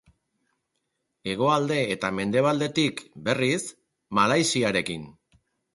Hegoalde 1.33 1.77
eta 1.97 2.11
mendebaldetik, 2.21 3.07
berriz, 3.29 3.63
Malaysiarekin. 4.21 5.11